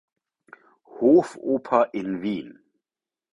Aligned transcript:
Hofoper 0.93 1.91
in 1.93 2.23
Wien. 2.23 2.59